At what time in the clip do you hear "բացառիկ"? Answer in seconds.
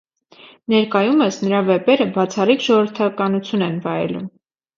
2.15-2.65